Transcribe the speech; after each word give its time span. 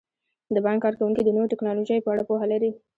د 0.53 0.57
بانک 0.65 0.79
کارکوونکي 0.85 1.21
د 1.23 1.29
نویو 1.35 1.51
ټیکنالوژیو 1.51 2.03
په 2.05 2.09
اړه 2.13 2.23
پوهه 2.29 2.45
لري. 2.53 2.71